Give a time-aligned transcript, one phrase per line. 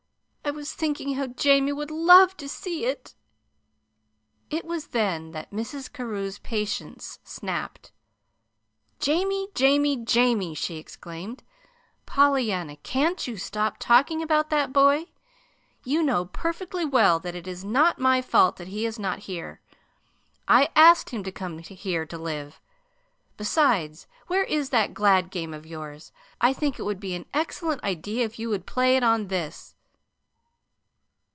[0.43, 3.15] I was thinking how Jamie would love to see it."
[4.49, 5.89] It was then that Mrs.
[5.91, 7.93] Carew's patience snapped.
[8.99, 11.43] "'Jamie, Jamie, Jamie'!" she exclaimed.
[12.05, 15.05] "Pollyanna, CAN'T you stop talking about that boy?
[15.85, 19.61] You know perfectly well that it is not my fault that he is not here.
[20.49, 22.59] I asked him to come here to live.
[23.37, 26.11] Besides, where is that glad game of yours?
[26.41, 29.75] I think it would be an excellent idea if you would play it on this."